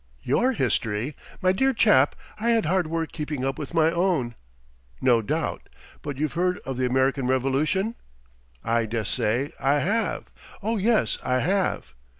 [0.23, 1.15] "Your history?
[1.43, 4.33] My dear chap, I had hard work keeping up with my own."
[4.99, 5.69] "No doubt.
[6.01, 7.93] But you've heard of the American Revolution?"
[8.63, 10.31] "I dessay I have
[10.63, 11.93] Oh, yes, I have!"